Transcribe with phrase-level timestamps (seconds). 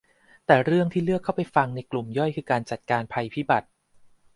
[0.45, 3.67] แต่เรื่องที่เลือกเข้าไปฟังในกลุ่มย่อยคือการจัดการภัยพิบัติ